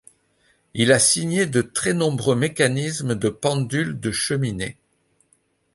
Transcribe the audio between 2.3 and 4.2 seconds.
mécanismes de pendule de